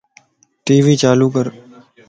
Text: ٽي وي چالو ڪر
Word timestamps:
ٽي 0.65 0.75
وي 0.85 0.93
چالو 1.01 1.27
ڪر 1.35 1.45